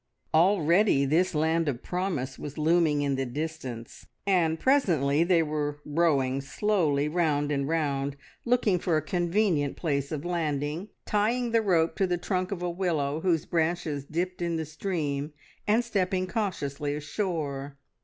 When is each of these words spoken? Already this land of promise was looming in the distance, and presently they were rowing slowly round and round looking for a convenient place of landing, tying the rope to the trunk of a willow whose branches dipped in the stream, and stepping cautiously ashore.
Already 0.33 1.05
this 1.05 1.35
land 1.35 1.69
of 1.69 1.83
promise 1.83 2.39
was 2.39 2.57
looming 2.57 3.03
in 3.03 3.17
the 3.17 3.25
distance, 3.27 4.07
and 4.25 4.59
presently 4.59 5.23
they 5.23 5.43
were 5.43 5.79
rowing 5.85 6.41
slowly 6.41 7.07
round 7.07 7.51
and 7.51 7.67
round 7.67 8.17
looking 8.43 8.79
for 8.79 8.97
a 8.97 9.01
convenient 9.03 9.77
place 9.77 10.11
of 10.11 10.25
landing, 10.25 10.89
tying 11.05 11.51
the 11.51 11.61
rope 11.61 11.95
to 11.97 12.07
the 12.07 12.17
trunk 12.17 12.51
of 12.51 12.63
a 12.63 12.69
willow 12.71 13.21
whose 13.21 13.45
branches 13.45 14.03
dipped 14.03 14.41
in 14.41 14.55
the 14.55 14.65
stream, 14.65 15.33
and 15.67 15.83
stepping 15.85 16.25
cautiously 16.25 16.95
ashore. 16.95 17.77